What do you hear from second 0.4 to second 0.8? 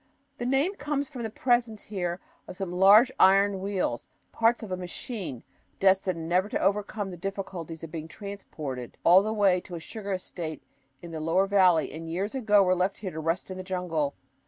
name